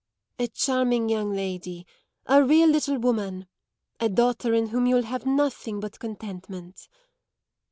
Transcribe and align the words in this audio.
"A 0.39 0.47
charming 0.47 1.09
young 1.09 1.31
lady 1.31 1.85
a 2.25 2.43
real 2.43 2.67
little 2.67 2.97
woman 2.97 3.45
a 3.99 4.09
daughter 4.09 4.51
in 4.51 4.69
whom 4.69 4.87
you 4.87 4.95
will 4.95 5.03
have 5.03 5.27
nothing 5.27 5.79
but 5.79 5.99
contentment." 5.99 6.87